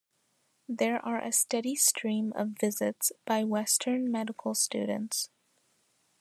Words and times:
There 0.67 0.99
are 1.05 1.19
a 1.21 1.31
steady 1.31 1.75
stream 1.75 2.33
of 2.35 2.57
visits 2.59 3.11
by 3.23 3.43
Western 3.43 4.11
medical 4.11 4.55
students. 4.55 5.29